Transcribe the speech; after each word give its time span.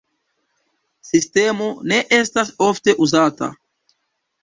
Sistemo 1.09 1.69
ne 1.93 2.01
estas 2.23 2.53
ofte 2.71 2.99
uzata. 3.09 3.55